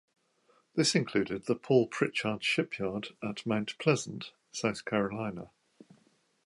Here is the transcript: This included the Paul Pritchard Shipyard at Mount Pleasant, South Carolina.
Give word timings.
This 0.73 0.95
included 0.95 1.45
the 1.45 1.53
Paul 1.55 1.85
Pritchard 1.85 2.43
Shipyard 2.43 3.09
at 3.21 3.45
Mount 3.45 3.77
Pleasant, 3.77 4.31
South 4.51 4.83
Carolina. 4.83 5.51